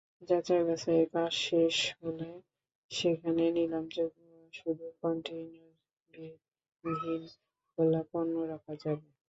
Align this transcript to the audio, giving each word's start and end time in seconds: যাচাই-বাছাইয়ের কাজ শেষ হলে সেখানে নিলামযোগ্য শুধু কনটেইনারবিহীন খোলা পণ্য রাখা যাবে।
যাচাই-বাছাইয়ের 0.29 1.07
কাজ 1.15 1.31
শেষ 1.41 1.75
হলে 1.99 2.29
সেখানে 2.91 3.43
নিলামযোগ্য 3.57 4.19
শুধু 4.53 4.85
কনটেইনারবিহীন 5.01 6.33
খোলা 7.71 8.01
পণ্য 8.11 8.35
রাখা 8.51 8.73
যাবে। 8.83 9.07